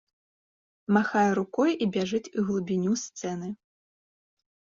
[0.95, 3.49] Махае рукой і бяжыць у глыбіню сцэны.